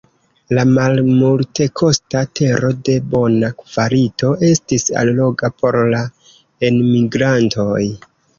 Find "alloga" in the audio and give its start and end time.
5.03-5.53